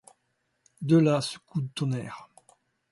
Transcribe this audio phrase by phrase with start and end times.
[0.81, 2.27] De là ce coup de tonnerre.